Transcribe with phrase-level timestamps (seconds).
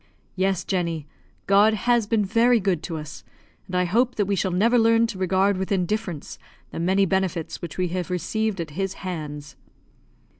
[0.35, 1.05] "Yes, Jenny,
[1.45, 3.23] God has been very good to us,
[3.67, 6.39] and I hope that we shall never learn to regard with indifference
[6.71, 9.55] the many benefits which we have received at His hands."